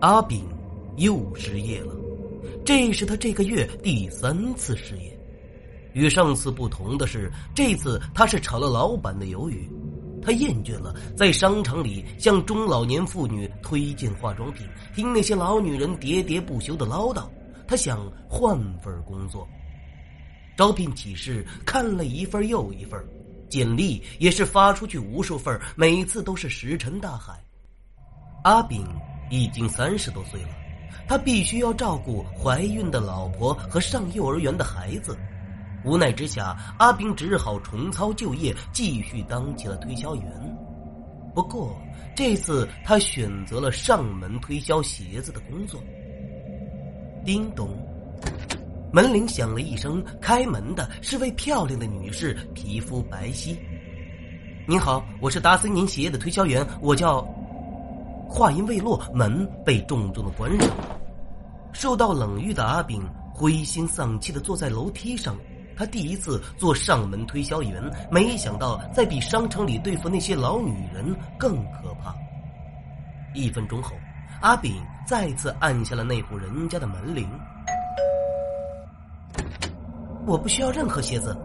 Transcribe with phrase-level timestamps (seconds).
[0.00, 0.48] 阿炳
[0.96, 1.94] 又失业了，
[2.64, 5.18] 这是他这个月第三次失业。
[5.92, 9.68] 与上次不同的是，这次他是炒了老板的鱿鱼。
[10.22, 17.28] 他厌倦了在商场里向中老年妇女推荐化妆品，听那些老女人喋喋不休的唠叨。
[17.66, 19.46] 他想换份工作。
[20.56, 23.02] 招聘启事看了一份又一份，
[23.48, 27.42] 简历也是发出去无数份，每次都是石沉大海。
[28.44, 28.86] 阿炳
[29.30, 30.48] 已经三十多岁了，
[31.08, 35.16] 他必须要照顾怀孕的老婆和上幼儿园的孩子。
[35.84, 40.24] 无奈之下，阿炳只好重操旧业，继续当起了推销员。
[41.34, 41.80] 不过
[42.14, 45.80] 这次他选择了上门推销鞋子的工作。
[47.24, 47.70] 叮咚，
[48.92, 53.56] 门铃响了一声，开门的是位漂亮的女士，皮肤白皙。
[54.66, 57.26] 您好，我是达森宁鞋业的推销员，我叫……
[58.30, 60.70] 话音未落，门被重重的关上。
[61.72, 63.02] 受到冷遇的阿炳
[63.34, 65.36] 灰心丧气的坐在楼梯上。
[65.76, 72.14] 他第一次做上门推销员，没想到在比商场里对付那些老女人更可怕。
[73.34, 73.92] 一分钟后，
[74.42, 74.74] 阿炳
[75.06, 77.26] 再次按下了那户人家的门铃。
[80.26, 81.36] 我不需要任何鞋子，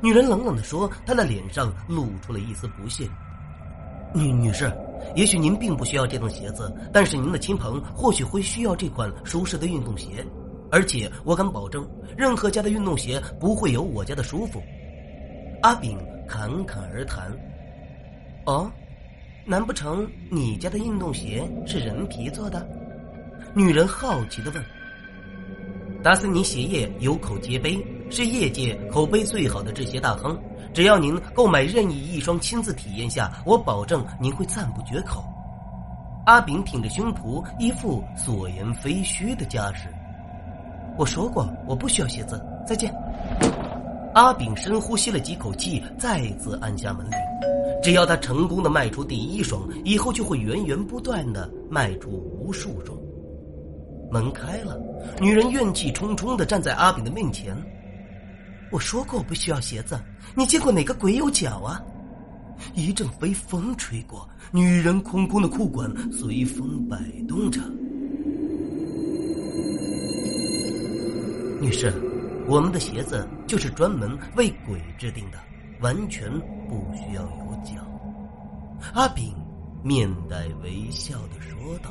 [0.00, 3.08] 女人冷冷的说，她的脸上露出了一丝不屑。
[4.14, 4.72] 女女士，
[5.14, 10.24] 也许您并不需要这种鞋子，但是您的亲朋或许会需要这款舒适的运动鞋。
[10.70, 14.62] 而且我敢保证，任何家的运动鞋不会有我家的舒服。
[15.62, 17.30] 阿炳侃侃而谈。
[18.44, 18.70] 哦，
[19.44, 22.66] 难不成你家的运动鞋是人皮做的？
[23.54, 24.62] 女人好奇的问。
[26.02, 30.38] 达斯尼鞋业有口皆碑，是业界口碑最好的制鞋大亨。
[30.72, 35.24] 只要您购买任意一双，亲自体验下，我保证您会赞不绝口。
[36.26, 39.88] 阿炳挺着胸脯，一副所言非虚的架势。
[40.98, 42.44] 我说过，我不需要鞋子。
[42.66, 42.94] 再见。
[44.14, 47.18] 阿炳深呼吸了几口气，再次按下门铃。
[47.82, 52.98] 只要他成功的卖出第一双，以后就会源源不断的卖出无数双。
[54.10, 54.78] 门开了，
[55.20, 57.56] 女人怨气冲冲的站在阿炳的面前。
[58.70, 59.98] 我说过不需要鞋子，
[60.34, 61.82] 你见过哪个鬼有脚啊？
[62.74, 67.60] 一阵微风吹过，女人空空的裤管随风摆动着。
[71.60, 71.92] 女士，
[72.46, 75.38] 我们的鞋子就是专门为鬼制定的，
[75.80, 76.30] 完全
[76.68, 77.74] 不需要有脚。
[78.92, 79.34] 阿炳
[79.82, 81.90] 面带微笑的说道。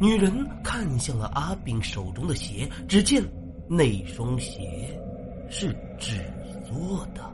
[0.00, 0.32] 女人
[0.62, 3.22] 看向了阿炳手中的鞋，只见
[3.68, 4.60] 那双鞋
[5.56, 6.18] 是纸
[6.66, 7.33] 做的。